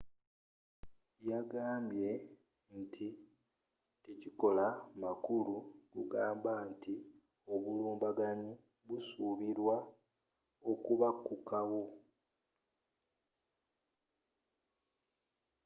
[1.29, 2.09] yagambye
[4.03, 4.67] tekikola
[5.03, 5.55] makulu
[5.91, 6.93] kugamba nti
[7.53, 8.53] obulumbaganyi
[8.87, 9.75] busuubilwa
[10.71, 11.81] okubakukawo